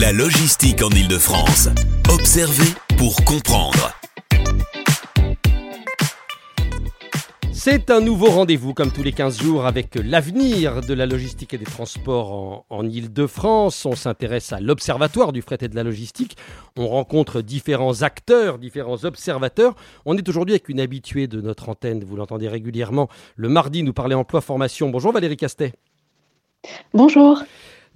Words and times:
La 0.00 0.10
logistique 0.10 0.82
en 0.82 0.90
Ile-de-France. 0.90 1.68
Observer 2.12 2.74
pour 2.98 3.24
comprendre. 3.24 3.92
C'est 7.52 7.92
un 7.92 8.00
nouveau 8.00 8.26
rendez-vous, 8.26 8.74
comme 8.74 8.90
tous 8.90 9.04
les 9.04 9.12
15 9.12 9.40
jours, 9.40 9.66
avec 9.66 9.94
l'avenir 9.94 10.80
de 10.80 10.94
la 10.94 11.06
logistique 11.06 11.54
et 11.54 11.58
des 11.58 11.64
transports 11.64 12.32
en, 12.32 12.66
en 12.70 12.88
Ile-de-France. 12.88 13.86
On 13.86 13.94
s'intéresse 13.94 14.52
à 14.52 14.58
l'Observatoire 14.58 15.30
du 15.30 15.42
fret 15.42 15.58
et 15.60 15.68
de 15.68 15.76
la 15.76 15.84
logistique. 15.84 16.36
On 16.76 16.88
rencontre 16.88 17.40
différents 17.40 18.02
acteurs, 18.02 18.58
différents 18.58 19.04
observateurs. 19.04 19.76
On 20.06 20.16
est 20.16 20.28
aujourd'hui 20.28 20.54
avec 20.54 20.68
une 20.68 20.80
habituée 20.80 21.28
de 21.28 21.40
notre 21.40 21.68
antenne, 21.68 22.02
vous 22.02 22.16
l'entendez 22.16 22.48
régulièrement. 22.48 23.08
Le 23.36 23.48
mardi, 23.48 23.84
nous 23.84 23.92
parler 23.92 24.16
emploi 24.16 24.40
formation. 24.40 24.90
Bonjour 24.90 25.12
Valérie 25.12 25.36
Castet. 25.36 25.72
Bonjour. 26.92 27.44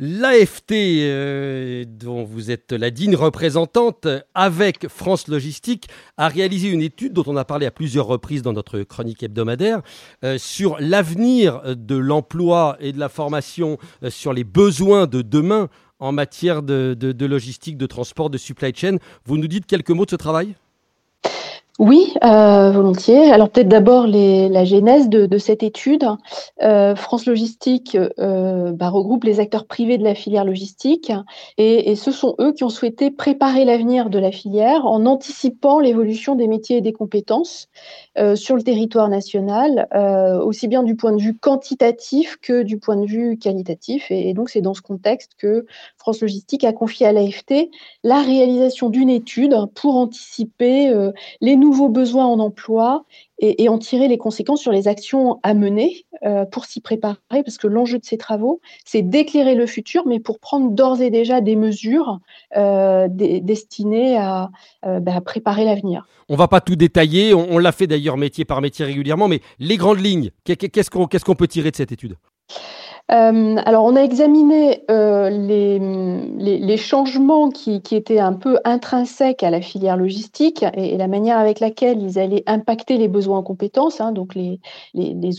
L'AFT, 0.01 0.71
euh, 0.73 1.85
dont 1.85 2.23
vous 2.23 2.53
êtes 2.53 2.71
la 2.73 2.91
digne 2.91 3.17
représentante, 3.17 4.07
avec 4.33 4.87
France 4.89 5.27
Logistique, 5.27 5.89
a 6.17 6.29
réalisé 6.29 6.69
une 6.69 6.83
étude 6.83 7.13
dont 7.15 7.25
on 7.27 7.37
a 7.37 7.45
parlé 7.45 7.67
à 7.67 7.73
plusieurs 7.73 8.07
reprises 8.07 8.43
dans 8.43 8.53
notre 8.53 8.81
chronique 8.83 9.25
hebdomadaire 9.25 9.83
euh, 10.25 10.39
sur 10.39 10.77
l'avenir 10.79 11.63
de 11.77 11.97
l'emploi 11.97 12.77
et 12.79 12.93
de 12.93 13.01
la 13.01 13.09
formation, 13.09 13.77
euh, 14.05 14.11
sur 14.11 14.33
les 14.33 14.45
besoins 14.45 15.07
de 15.09 15.21
demain 15.21 15.69
en 15.99 16.13
matière 16.13 16.63
de, 16.63 16.95
de- 16.97 17.11
de 17.11 17.27
logistique, 17.27 17.77
de 17.77 17.87
transport, 17.87 18.31
de 18.31 18.39
supply 18.39 18.73
chain. 18.73 18.99
Vous 19.25 19.37
nous 19.37 19.49
dites 19.49 19.67
quelques 19.67 19.91
mots 19.91 20.05
de 20.05 20.11
ce 20.11 20.17
travail? 20.17 20.55
Oui, 21.79 22.13
euh, 22.25 22.73
volontiers. 22.73 23.31
Alors 23.31 23.51
peut-être 23.51 23.69
d'abord 23.69 24.09
la 24.09 24.65
genèse 24.65 25.09
de, 25.09 25.39
cette 25.39 25.63
étude. 25.63 26.05
Euh, 26.61 26.97
France 26.97 27.25
Logistique 27.25 27.97
euh, 28.19 28.73
bah, 28.73 28.89
regroupe 28.89 29.23
les 29.23 29.39
acteurs 29.39 29.65
privés 29.65 29.97
de 29.97 30.03
la 30.03 30.17
filière 30.17 30.45
logistique 30.45 31.13
et, 31.57 31.95
ce 31.95 32.11
sont 32.11 32.35
eux 32.41 32.53
qui 32.53 32.65
ont 32.65 32.69
souhaité 32.69 33.13
préparer 33.13 33.65
l'avenir 33.65 34.11
de 34.11 34.19
la 34.19 34.33
filière 34.33 34.87
en 34.87 35.07
anticipant 35.07 35.79
l'évolution 35.79 36.35
des 36.35 36.49
métiers 36.49 36.79
et 36.79 36.81
des 36.81 36.93
compétences 36.93 37.69
sur 38.35 38.57
le 38.57 38.63
territoire 38.63 39.09
national, 39.09 39.89
aussi 40.43 40.67
bien 40.67 40.83
du 40.83 40.97
point 40.97 41.13
de 41.13 41.21
vue 41.21 41.37
quantitatif 41.37 42.37
que 42.43 42.63
du 42.63 42.79
point 42.79 42.97
de 42.97 43.07
vue 43.07 43.39
qualitatif. 43.39 44.11
Et, 44.11 44.29
et 44.29 44.35
donc 44.35 44.51
c'est 44.51 44.61
dans 44.61 44.75
ce 44.75 44.83
contexte 44.83 45.33
que 45.39 45.67
France 45.97 46.21
Logistique 46.21 46.65
a 46.65 46.73
confié 46.73 47.07
à 47.07 47.13
l'AFT 47.13 47.71
la 48.03 48.21
réalisation 48.21 48.89
d'une 48.91 49.11
étude 49.11 49.55
pour 49.75 49.97
anticiper 49.97 50.93
les 51.41 51.57
nouveaux 51.57 51.68
besoins 51.89 52.27
en 52.27 52.39
emploi 52.39 53.05
et, 53.39 53.69
en 53.69 53.79
tirer 53.79 54.09
les 54.09 54.19
conséquences 54.19 54.61
sur 54.61 54.73
les 54.73 54.89
actions 54.89 55.39
à 55.43 55.55
mener 55.55 56.05
euh, 56.25 56.45
pour 56.45 56.65
s'y 56.65 56.81
préparer, 56.81 57.17
parce 57.31 57.57
que 57.59 57.67
l'enjeu 57.67 57.99
de 57.99 58.05
ces 58.05 58.19
travaux, 58.19 58.61
c'est 58.85 59.03
d'éclairer 59.03 59.55
le 59.55 59.67
futur, 59.67 60.07
mais 60.07 60.19
pour 60.19 60.41
prendre 60.41 60.71
d'ores 60.71 61.01
et 61.01 61.11
déjà 61.11 61.41
des 61.41 61.55
mesures 61.55 62.19
euh, 62.57 63.07
destinées 63.09 64.17
à, 64.17 64.51
euh, 64.85 64.99
bah, 65.01 65.17
à 65.17 65.21
préparer 65.21 65.65
l'avenir. 65.65 66.07
On 66.29 66.37
va 66.37 66.49
pas 66.49 66.61
tout 66.61 66.77
détailler, 66.77 67.33
on, 67.33 67.59
l'a 67.59 67.73
fait 67.73 67.87
d'ailleurs 67.87 68.17
métier 68.17 68.45
par 68.45 68.61
métier 68.61 68.85
régulièrement, 68.85 69.29
mais 69.29 69.41
les 69.59 69.77
grandes 69.77 70.01
lignes, 70.01 70.31
qu'est-ce 70.45 70.91
qu'on 70.91 71.35
peut 71.35 71.49
tirer 71.49 71.71
de 71.71 71.77
cette 71.77 71.93
étude? 71.93 72.17
Euh, 73.11 73.57
alors, 73.65 73.87
on 73.87 73.97
a 73.97 74.03
examiné 74.03 74.85
euh, 74.91 75.31
les, 75.31 76.77
changements 76.77 77.49
qui, 77.51 77.81
étaient 77.93 78.19
un 78.19 78.35
peu 78.35 78.59
intrinsèques 78.65 79.43
à 79.43 79.51
la 79.51 79.63
filière 79.63 79.97
logistique 79.97 80.65
et, 80.75 80.97
la 80.97 81.09
manière 81.09 81.39
avec 81.39 81.59
laquelle 81.61 82.03
ils 82.03 82.19
allaient 82.19 82.45
impacter 82.47 82.99
les 82.99 83.09
besoins 83.09 83.39
en 83.39 83.43
compétences, 83.43 84.01
hein, 84.01 84.13
donc 84.13 84.35
les, 84.35 84.61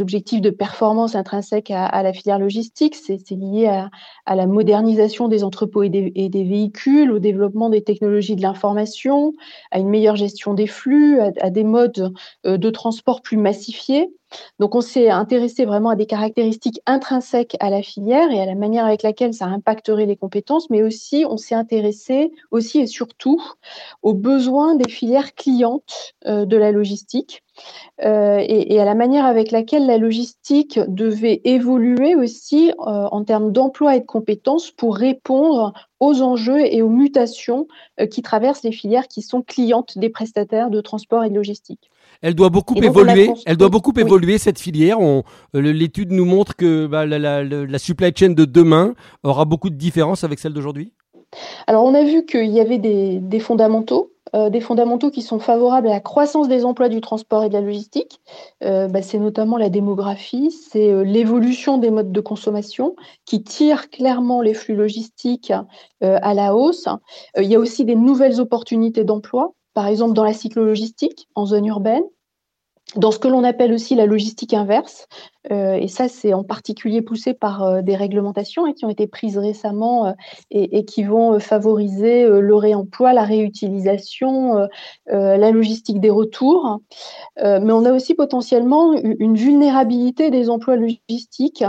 objectifs 0.01 0.41
de 0.41 0.49
performance 0.49 1.15
intrinsèques 1.15 1.71
à, 1.71 2.01
la 2.01 2.11
filière 2.11 2.39
logistique. 2.39 2.95
C'est 2.95 3.31
lié 3.31 3.67
à, 4.25 4.35
la 4.35 4.47
modernisation 4.47 5.27
des 5.27 5.43
entrepôts 5.43 5.83
et 5.83 5.89
des, 5.89 6.43
véhicules, 6.43 7.11
au 7.11 7.19
développement 7.19 7.69
des 7.69 7.83
technologies 7.83 8.35
de 8.35 8.41
l'information, 8.41 9.33
à 9.71 9.79
une 9.79 9.89
meilleure 9.89 10.15
gestion 10.15 10.55
des 10.55 10.67
flux, 10.67 11.19
à, 11.19 11.31
à 11.39 11.49
des 11.51 11.63
modes 11.63 12.13
euh, 12.47 12.57
de 12.57 12.69
transport 12.71 13.21
plus 13.21 13.37
massifiés. 13.37 14.09
Donc, 14.59 14.75
on 14.75 14.81
s'est 14.81 15.09
intéressé 15.09 15.65
vraiment 15.65 15.89
à 15.89 15.95
des 15.95 16.05
caractéristiques 16.05 16.81
intrinsèques 16.85 17.57
à 17.59 17.69
la 17.69 17.81
filière 17.81 18.31
et 18.31 18.41
à 18.41 18.45
la 18.45 18.55
manière 18.55 18.85
avec 18.85 19.03
laquelle 19.03 19.33
ça 19.33 19.45
impacterait 19.45 20.05
les 20.05 20.15
compétences, 20.15 20.69
mais 20.69 20.83
aussi 20.83 21.25
on 21.27 21.37
s'est 21.37 21.55
intéressé 21.55 22.31
aussi 22.51 22.79
et 22.79 22.87
surtout 22.87 23.41
aux 24.03 24.13
besoins 24.13 24.75
des 24.75 24.89
filières 24.89 25.33
clientes 25.35 26.13
euh, 26.25 26.45
de 26.45 26.57
la 26.57 26.71
logistique 26.71 27.43
euh, 28.05 28.43
et, 28.45 28.79
à 28.79 28.85
la 28.85 28.95
manière 28.95 29.25
avec 29.25 29.51
laquelle 29.51 29.85
la 29.85 29.97
logistique 29.97 30.79
devait 30.87 31.41
évoluer 31.43 32.15
aussi 32.15 32.71
euh, 32.71 32.73
en 33.11 33.23
termes 33.23 33.51
d'emploi 33.51 33.95
et 33.95 33.99
de 33.99 34.05
compétences 34.05 34.71
pour 34.71 34.95
répondre 34.95 35.73
aux 35.99 36.21
enjeux 36.21 36.61
et 36.61 36.81
aux 36.81 36.89
mutations 36.89 37.67
qui 38.09 38.21
traversent 38.21 38.63
les 38.63 38.71
filières 38.71 39.07
qui 39.09 39.21
sont 39.21 39.41
clientes 39.41 39.97
des 39.97 40.09
prestataires 40.09 40.69
de 40.69 40.79
transport 40.79 41.25
et 41.25 41.29
de 41.29 41.35
logistique. 41.35 41.89
Elle 42.21 42.35
doit 42.35 42.49
beaucoup 42.49 42.75
donc, 42.75 42.83
évoluer. 42.83 43.27
construit- 43.27 43.43
Elle 43.45 43.57
doit 43.57 43.69
beaucoup 43.69 43.93
oui. 43.95 44.01
évoluer 44.01 44.37
cette 44.37 44.59
filière. 44.59 44.99
On- 44.99 45.23
euh, 45.55 45.61
L'étude 45.61 46.11
nous 46.11 46.25
montre 46.25 46.55
que 46.55 46.85
bah, 46.87 47.05
la, 47.05 47.17
la- 47.19 47.43
la- 47.43 47.65
la 47.65 47.79
supply 47.79 48.11
chain 48.15 48.29
de 48.29 48.45
demain 48.45 48.93
aura 49.23 49.45
beaucoup 49.45 49.69
de 49.69 49.75
différences 49.75 50.23
avec 50.23 50.39
celle 50.39 50.53
d'aujourd'hui. 50.53 50.93
Alors, 51.67 51.83
on 51.85 51.93
a 51.93 52.03
vu 52.03 52.25
qu'il 52.25 52.49
y 52.49 52.59
avait 52.59 52.79
des, 52.79 53.19
des 53.19 53.39
fondamentaux, 53.39 54.11
euh, 54.35 54.49
des 54.49 54.61
fondamentaux 54.61 55.11
qui 55.11 55.21
sont 55.21 55.37
favorables 55.39 55.87
à 55.87 55.91
la 55.91 55.99
croissance 55.99 56.47
des 56.47 56.65
emplois 56.65 56.89
du 56.89 57.01
transport 57.01 57.43
et 57.43 57.49
de 57.49 57.53
la 57.53 57.61
logistique. 57.61 58.19
Euh, 58.63 58.87
bah, 58.87 59.03
c'est 59.03 59.19
notamment 59.19 59.57
la 59.57 59.69
démographie, 59.69 60.49
c'est 60.51 60.89
euh, 60.91 61.03
l'évolution 61.03 61.77
des 61.77 61.91
modes 61.91 62.11
de 62.11 62.19
consommation 62.19 62.95
qui 63.25 63.43
tire 63.43 63.89
clairement 63.91 64.41
les 64.41 64.55
flux 64.55 64.75
logistiques 64.75 65.53
à 66.01 66.33
la 66.33 66.55
hausse. 66.55 66.87
Il 67.37 67.45
y 67.45 67.55
a 67.55 67.59
aussi 67.59 67.85
des 67.85 67.95
nouvelles 67.95 68.39
opportunités 68.41 69.03
d'emploi, 69.03 69.53
par 69.73 69.87
exemple 69.87 70.13
dans 70.13 70.23
la 70.23 70.33
cyclologistique, 70.33 71.27
en 71.35 71.45
zone 71.45 71.65
urbaine. 71.65 72.03
Dans 72.95 73.11
ce 73.11 73.19
que 73.19 73.27
l'on 73.27 73.43
appelle 73.43 73.71
aussi 73.71 73.93
la 73.93 74.07
logistique 74.07 74.51
inverse, 74.51 75.07
euh, 75.51 75.73
et 75.73 75.87
ça 75.87 76.07
c'est 76.07 76.33
en 76.33 76.43
particulier 76.43 77.03
poussé 77.03 77.35
par 77.35 77.61
euh, 77.61 77.81
des 77.83 77.95
réglementations 77.95 78.65
hein, 78.65 78.73
qui 78.73 78.83
ont 78.83 78.89
été 78.89 79.05
prises 79.05 79.37
récemment 79.37 80.07
euh, 80.07 80.13
et, 80.49 80.85
qui 80.85 81.03
vont 81.03 81.39
favoriser 81.39 82.27
le 82.27 82.55
réemploi, 82.55 83.13
la 83.13 83.23
réutilisation, 83.23 84.67
la 85.05 85.51
logistique 85.51 85.99
des 85.99 86.09
retours. 86.09 86.79
Mais 87.37 87.71
on 87.71 87.85
a 87.85 87.93
aussi 87.93 88.15
potentiellement 88.15 88.93
une 88.93 89.35
vulnérabilité 89.35 90.31
des 90.31 90.49
emplois 90.49 90.75
logistiques, 90.75 91.63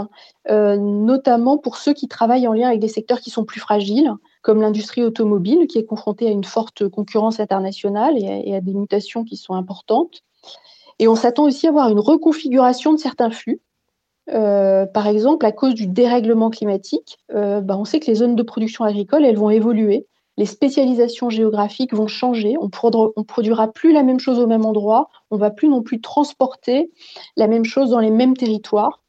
notamment 0.49 1.59
pour 1.59 1.77
ceux 1.77 1.93
qui 1.93 2.09
travaillent 2.09 2.49
en 2.49 2.53
lien 2.55 2.69
avec 2.69 2.81
des 2.81 2.89
secteurs 2.89 3.21
qui 3.21 3.31
sont 3.31 3.45
plus 3.45 3.61
fragiles, 3.61 4.13
comme 4.43 4.61
l'industrie 4.61 5.03
automobile, 5.03 5.67
qui 5.67 5.79
est 5.79 5.85
confrontée 5.85 6.27
à 6.27 6.31
une 6.31 6.45
forte 6.45 6.89
concurrence 6.89 7.41
internationale 7.41 8.17
et 8.17 8.55
à, 8.55 8.61
des 8.61 8.75
mutations 8.75 9.25
qui 9.25 9.37
sont 9.37 9.55
importantes. 9.55 10.23
Et 10.99 11.09
on 11.09 11.15
s'attend 11.15 11.45
aussi 11.45 11.67
à 11.67 11.71
avoir 11.71 11.89
une 11.89 11.99
reconfiguration 11.99 12.93
de 12.93 12.99
certains 12.99 13.31
flux. 13.31 13.61
Euh, 14.33 14.87
par 14.87 15.07
exemple, 15.07 15.45
à 15.45 15.53
cause 15.53 15.75
du 15.75 15.87
dérèglement 15.87 16.51
climatique, 16.51 17.19
euh, 17.35 17.61
bah, 17.61 17.77
on 17.77 17.85
sait 17.85 18.01
que 18.01 18.07
les 18.07 18.17
zones 18.17 18.37
de 18.37 18.43
production 18.43 18.85
agricole, 18.85 19.25
elles 19.25 19.37
vont 19.37 19.51
évoluer. 19.51 20.07
Les 20.37 20.47
spécialisations 20.47 21.29
géographiques 21.29 21.93
vont 21.93 22.07
changer. 22.07 22.57
On 22.61 22.67
ne 22.67 23.23
produira 23.23 23.69
plus 23.69 23.93
la 23.93 24.03
même 24.03 24.21
chose 24.21 24.39
au 24.39 24.47
même 24.47 24.65
endroit. 24.65 25.09
On 25.31 25.37
va 25.37 25.51
plus 25.51 25.69
non 25.69 25.83
plus 25.83 26.01
transporter 26.01 26.91
la 27.37 27.47
même 27.47 27.65
chose 27.65 27.91
dans 27.91 27.99
les 27.99 28.11
mêmes 28.11 28.37
territoires. 28.37 29.03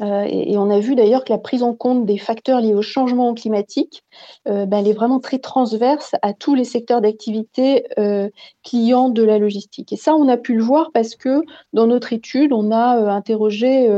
Euh, 0.00 0.24
et, 0.28 0.58
on 0.58 0.68
a 0.70 0.78
vu 0.80 0.94
d'ailleurs 0.94 1.24
que 1.24 1.32
la 1.32 1.38
prise 1.38 1.62
en 1.62 1.74
compte 1.74 2.04
des 2.04 2.18
facteurs 2.18 2.60
liés 2.60 2.74
au 2.74 2.82
changement 2.82 3.32
climatique, 3.34 4.02
euh, 4.48 4.66
bah, 4.66 4.78
elle 4.80 4.88
est 4.88 4.92
vraiment 4.92 5.20
très 5.20 5.38
transverse 5.38 6.14
à 6.22 6.32
tous 6.32 6.54
les 6.54 6.64
secteurs 6.64 7.00
d'activité 7.00 7.86
euh, 7.98 8.28
clients 8.64 9.08
de 9.08 9.22
la 9.22 9.38
logistique. 9.38 9.92
Et 9.92 9.96
ça, 9.96 10.14
on 10.14 10.28
a 10.28 10.36
pu 10.36 10.54
le 10.54 10.62
voir 10.62 10.90
parce 10.92 11.14
que 11.14 11.42
dans 11.72 11.86
notre 11.86 12.12
étude, 12.12 12.52
on 12.52 12.72
a 12.72 13.12
interrogé 13.12 13.88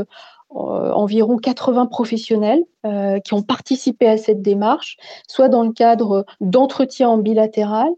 environ 0.51 1.37
80 1.37 1.87
professionnels 1.87 2.65
euh, 2.87 3.21
qui 3.21 3.35
ont 3.35 3.43
participé 3.43 4.09
à 4.09 4.17
cette 4.17 4.41
démarche, 4.41 4.97
soit 5.29 5.49
dans 5.49 5.63
le 5.63 5.73
cadre 5.73 6.25
d'entretiens 6.41 7.11
en 7.11 7.19
bilatéral, 7.19 7.91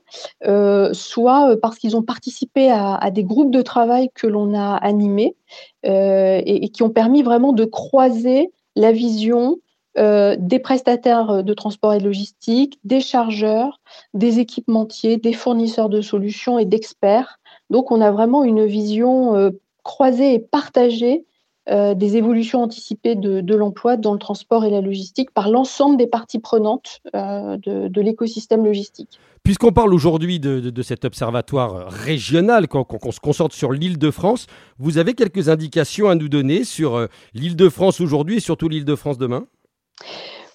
euh, 0.46 0.92
soit 0.92 1.56
parce 1.62 1.78
qu'ils 1.78 1.96
ont 1.96 2.02
participé 2.02 2.70
à, 2.70 3.10
des 3.10 3.24
groupes 3.24 3.52
de 3.52 3.62
travail 3.62 4.10
que 4.14 4.26
l'on 4.26 4.54
a 4.54 4.74
animés 4.76 5.36
euh, 5.86 6.40
et, 6.44 6.68
qui 6.70 6.82
ont 6.82 6.90
permis 6.90 7.22
vraiment 7.22 7.52
de 7.52 7.64
croiser 7.64 8.50
la 8.76 8.92
vision 8.92 9.58
euh, 9.98 10.36
des 10.38 10.60
prestataires 10.60 11.42
de 11.42 11.54
transport 11.54 11.94
et 11.94 12.00
logistique, 12.00 12.78
des 12.84 13.00
chargeurs, 13.00 13.80
des 14.14 14.38
équipementiers, 14.38 15.16
des 15.16 15.32
fournisseurs 15.32 15.88
de 15.88 16.00
solutions 16.00 16.58
et 16.60 16.64
d'experts. 16.64 17.40
Donc 17.70 17.90
on 17.90 18.00
a 18.00 18.12
vraiment 18.12 18.44
une 18.44 18.64
vision 18.66 19.34
euh, 19.34 19.50
croisée 19.82 20.34
et 20.34 20.38
partagée 20.38 21.24
euh, 21.70 21.94
des 21.94 22.16
évolutions 22.16 22.62
anticipées 22.62 23.14
de, 23.14 23.54
l'emploi 23.54 23.96
dans 23.96 24.12
le 24.12 24.18
transport 24.18 24.64
et 24.64 24.70
la 24.70 24.80
logistique 24.80 25.30
par 25.30 25.48
l'ensemble 25.48 25.96
des 25.96 26.08
parties 26.08 26.40
prenantes 26.40 27.00
euh, 27.14 27.56
de, 27.58 28.00
l'écosystème 28.00 28.64
logistique. 28.64 29.20
Puisqu'on 29.44 29.70
parle 29.70 29.94
aujourd'hui 29.94 30.40
de, 30.40 30.82
cet 30.82 31.04
observatoire 31.04 31.88
régional, 31.88 32.66
qu'on 32.66 32.84
qu 32.84 33.12
se 33.12 33.20
concentre 33.20 33.54
sur 33.54 33.70
l'île 33.70 33.98
de 33.98 34.10
France, 34.10 34.46
vous 34.78 34.98
avez 34.98 35.14
quelques 35.14 35.48
indications 35.48 36.08
à 36.08 36.16
nous 36.16 36.28
donner 36.28 36.64
sur 36.64 36.96
euh, 36.96 37.06
l'île 37.34 37.56
de 37.56 37.68
France 37.68 38.00
aujourd'hui 38.00 38.38
et 38.38 38.40
surtout 38.40 38.68
l'île 38.68 38.84
de 38.84 38.96
France 38.96 39.18
demain? 39.18 39.46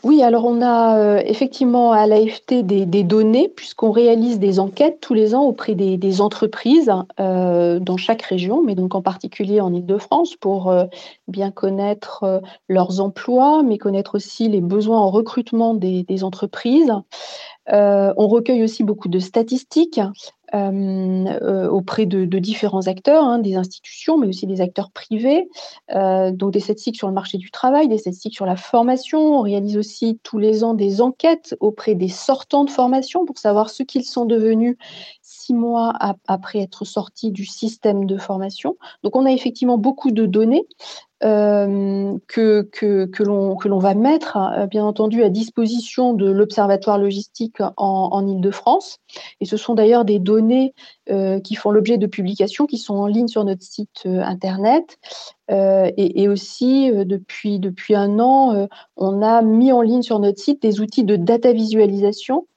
Oui, 0.06 0.22
alors 0.22 0.46
on 0.46 0.62
a 0.62 1.00
euh, 1.00 1.22
effectivement 1.26 1.92
à 1.92 2.06
l'AFT 2.06 2.62
des, 2.62 2.86
données, 3.04 3.50
puisqu'on 3.50 3.90
réalise 3.90 4.38
des 4.38 4.60
enquêtes 4.60 5.00
tous 5.02 5.16
les 5.16 5.34
ans 5.34 5.46
auprès 5.46 5.74
des, 5.74 6.22
entreprises 6.22 6.92
euh, 7.20 7.80
dans 7.80 7.98
chaque 7.98 8.22
région, 8.22 8.62
mais 8.62 8.76
donc 8.76 8.94
en 8.94 9.02
particulier 9.02 9.62
en 9.62 9.74
Ile-de-France, 9.74 10.36
pour 10.36 10.70
euh, 10.70 10.86
bien 11.28 11.50
connaître 11.50 12.44
leurs 12.70 13.02
emplois, 13.02 13.64
mais 13.64 13.80
connaître 13.80 14.14
aussi 14.14 14.48
les 14.48 14.62
besoins 14.62 15.00
en 15.00 15.10
recrutement 15.10 15.74
des, 15.74 16.06
entreprises. 16.24 16.94
On 17.68 18.28
recueille 18.28 18.64
aussi 18.64 18.84
beaucoup 18.84 19.10
de 19.10 19.18
statistiques 19.18 20.00
euh, 20.54 21.26
euh, 21.42 21.68
auprès 21.68 22.06
de, 22.06 22.26
différents 22.38 22.88
acteurs, 22.88 23.24
hein, 23.24 23.40
des 23.40 23.56
institutions, 23.56 24.18
mais 24.18 24.28
aussi 24.28 24.46
des 24.46 24.62
acteurs 24.62 24.92
privés, 24.92 25.50
euh, 25.96 26.32
donc 26.32 26.52
des 26.52 26.60
statistiques 26.60 26.98
sur 26.98 27.08
le 27.08 27.14
marché 27.14 27.38
du 27.38 27.50
travail, 27.50 27.88
des 27.88 27.98
statistiques 27.98 28.36
sur 28.36 28.46
la 28.46 28.56
formation. 28.56 29.40
On 29.40 29.42
réalise 29.42 29.78
aussi 29.78 30.20
tous 30.24 30.38
les 30.38 30.64
ans 30.64 30.74
des 30.74 31.02
enquêtes 31.02 31.56
auprès 31.60 31.96
des 31.96 32.10
sortants 32.10 32.64
de 32.64 32.70
formation 32.70 33.26
pour 33.26 33.38
savoir 33.38 33.70
ce 33.70 33.84
qu'ils 33.84 34.06
sont 34.06 34.26
devenus 34.26 34.78
six 35.22 35.54
mois 35.54 35.94
après 36.28 36.60
être 36.60 36.86
sortis 36.86 37.32
du 37.32 37.46
système 37.46 38.06
de 38.06 38.18
formation. 38.18 38.78
Donc 39.04 39.16
on 39.16 39.26
a 39.26 39.32
effectivement 39.32 39.78
beaucoup 39.78 40.12
de 40.12 40.26
données 40.26 40.66
euh, 41.26 42.18
que, 42.28 42.62
que, 42.72 43.06
que 43.06 43.24
l'on 43.24 43.80
va 43.80 43.96
mettre, 43.96 44.38
euh, 44.38 44.68
bien 44.68 44.86
entendu, 44.86 45.24
à 45.24 45.30
disposition 45.30 46.14
de 46.14 46.30
l'Observatoire 46.30 47.00
logistique 47.00 47.62
en, 47.62 48.10
en 48.12 48.28
Ile-de-France. 48.28 49.00
Et 49.42 49.46
ce 49.46 49.58
sont 49.58 49.74
d'ailleurs 49.74 50.06
des 50.06 50.20
données 50.20 50.76
euh, 51.10 51.40
qui 51.40 51.56
font 51.56 51.72
l'objet 51.72 51.98
de 51.98 52.06
publications 52.06 52.68
qui 52.68 52.78
sont 52.78 52.94
en 52.94 53.08
ligne 53.08 53.28
sur 53.28 53.44
notre 53.44 53.64
site 53.64 54.06
Internet. 54.06 55.00
Et, 55.50 56.24
et, 56.24 56.28
aussi, 56.28 56.92
depuis, 56.92 57.60
depuis 57.60 57.94
un 57.94 58.20
an, 58.20 58.68
on 58.98 59.22
a 59.22 59.44
mis 59.44 59.72
en 59.72 59.82
ligne 59.82 60.02
sur 60.02 60.18
notre 60.20 60.40
site 60.40 60.62
des 60.62 60.82
outils 60.82 61.04
de 61.04 61.16
data 61.16 61.54
visualisation 61.54 62.48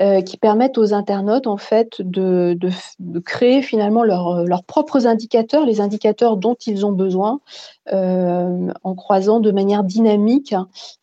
euh, 0.00 0.22
qui 0.22 0.36
permettent 0.36 0.78
aux 0.78 0.92
internautes 0.92 1.46
en 1.46 1.56
fait 1.56 2.00
de, 2.00 2.56
de, 2.58 2.70
de 2.98 3.18
créer 3.20 3.62
finalement 3.62 4.02
leur, 4.02 4.44
leurs 4.44 4.64
propres 4.64 5.06
indicateurs, 5.06 5.64
les 5.64 5.80
indicateurs 5.80 6.36
dont 6.36 6.56
ils 6.66 6.84
ont 6.84 6.92
besoin, 6.92 7.40
euh, 7.92 8.72
en 8.82 8.94
croisant 8.94 9.40
de 9.40 9.50
manière 9.50 9.84
dynamique 9.84 10.54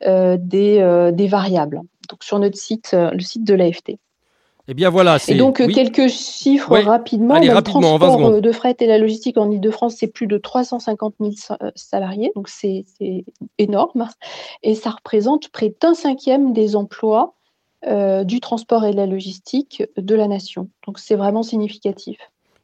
euh, 0.03 0.38
des, 0.39 0.79
euh, 0.79 1.12
des, 1.12 1.27
variables. 1.27 1.81
Donc 2.09 2.23
sur 2.23 2.39
notre 2.39 2.57
site, 2.57 2.91
euh, 2.94 3.12
le 3.12 3.19
site 3.19 3.44
de 3.44 3.53
l'AFT. 3.53 3.97
Eh 4.68 4.73
bien 4.73 4.89
voilà. 4.89 5.18
Et 5.27 5.35
donc 5.35 5.62
oui. 5.65 5.73
quelques 5.73 6.07
chiffres 6.07 6.71
ouais. 6.71 6.81
rapidement. 6.81 7.35
Allez, 7.35 7.47
le 7.47 7.53
rapidement, 7.53 8.00
transport 8.00 8.41
de 8.41 8.51
fret 8.51 8.75
et 8.79 8.88
la 8.88 8.97
logistique 8.97 9.38
en 9.38 9.50
Ile-de-France, 9.51 9.95
c'est 10.00 10.07
plus 10.07 10.27
de 10.27 10.38
350 10.38 11.15
000 11.19 11.33
salariés, 11.75 12.31
donc 12.35 12.47
c'est 12.47 12.85
énorme. 13.57 14.07
Et 14.63 14.75
ça 14.75 14.91
représente 14.91 15.50
près 15.50 15.73
d'un 15.81 15.94
cinquième 15.94 16.53
des 16.53 16.75
emplois 16.75 17.33
euh, 17.88 18.24
du 18.24 18.39
transport 18.39 18.86
et 18.86 18.92
de 18.92 18.98
la 18.98 19.06
logistique 19.06 19.83
de 19.98 20.16
la 20.16 20.28
nation. 20.28 20.69
Donc 20.86 21.00
c'est 21.00 21.16
vraiment 21.16 21.44
significatif. 21.44 22.18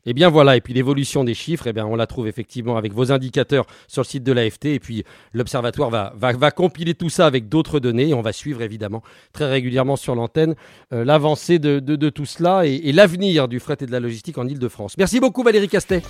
Et 0.05 0.11
eh 0.11 0.13
bien 0.13 0.29
voilà, 0.29 0.55
et 0.55 0.61
puis 0.61 0.73
l'évolution 0.73 1.25
des 1.25 1.33
chiffres, 1.33 1.67
eh 1.67 1.73
bien 1.73 1.85
on 1.85 1.97
la 1.97 2.07
trouve 2.07 2.29
effectivement 2.29 2.77
avec 2.77 2.93
vos 2.93 3.11
indicateurs 3.11 3.65
sur 3.89 4.03
le 4.03 4.07
site 4.07 4.23
de 4.23 4.31
l'AFT, 4.31 4.67
et 4.67 4.79
puis 4.79 5.03
l'Observatoire 5.33 5.89
va, 5.89 6.13
va, 6.15 6.31
va, 6.31 6.49
compiler 6.49 6.93
tout 6.93 7.09
ça 7.09 7.25
avec 7.25 7.49
d'autres 7.49 7.81
données, 7.81 8.07
et 8.07 8.13
on 8.13 8.21
va 8.21 8.31
suivre 8.31 8.61
évidemment 8.61 9.03
très 9.33 9.49
régulièrement 9.49 9.97
sur 9.97 10.15
l'antenne 10.15 10.55
euh, 10.93 11.03
l'avancée 11.03 11.59
de, 11.59 11.79
de, 11.79 12.09
tout 12.09 12.25
cela 12.25 12.65
et, 12.65 12.75
et 12.75 12.93
l'avenir 12.93 13.49
du 13.49 13.59
fret 13.59 13.75
et 13.81 13.85
de 13.85 13.91
la 13.91 13.99
logistique 13.99 14.37
en 14.37 14.47
Ile-de-France. 14.47 14.95
Merci 14.97 15.19
beaucoup 15.19 15.43
Valérie 15.43 15.67
Castet. 15.67 16.01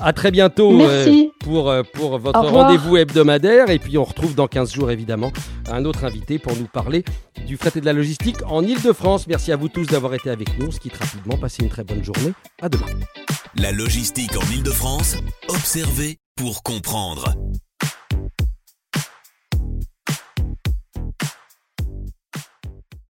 À 0.00 0.12
très 0.12 0.30
bientôt 0.30 0.80
euh, 0.80 1.26
pour, 1.40 1.70
euh, 1.70 1.82
pour 1.82 2.18
votre 2.18 2.40
rendez-vous 2.40 2.96
hebdomadaire. 2.96 3.70
Et 3.70 3.78
puis 3.78 3.98
on 3.98 4.04
retrouve 4.04 4.34
dans 4.34 4.48
15 4.48 4.72
jours 4.72 4.90
évidemment 4.90 5.32
un 5.70 5.84
autre 5.84 6.04
invité 6.04 6.38
pour 6.38 6.56
nous 6.56 6.66
parler 6.66 7.04
du 7.46 7.56
fret 7.56 7.70
et 7.76 7.80
de 7.80 7.86
la 7.86 7.92
logistique 7.92 8.38
en 8.46 8.62
Ile-de-France. 8.62 9.26
Merci 9.26 9.52
à 9.52 9.56
vous 9.56 9.68
tous 9.68 9.86
d'avoir 9.86 10.14
été 10.14 10.30
avec 10.30 10.58
nous. 10.58 10.68
On 10.68 10.70
se 10.70 10.80
quitte 10.80 10.96
rapidement. 10.96 11.36
Passez 11.36 11.62
une 11.62 11.68
très 11.68 11.84
bonne 11.84 12.04
journée. 12.04 12.32
À 12.60 12.68
demain. 12.68 12.86
La 13.56 13.72
logistique 13.72 14.36
en 14.36 14.52
Ile-de-France, 14.52 15.16
observez 15.48 16.18
pour 16.36 16.62
comprendre. 16.62 17.34